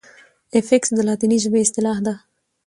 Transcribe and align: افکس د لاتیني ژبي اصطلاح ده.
افکس 0.59 0.89
د 0.95 0.99
لاتیني 1.07 1.37
ژبي 1.43 1.59
اصطلاح 1.65 1.97
ده. 2.05 2.13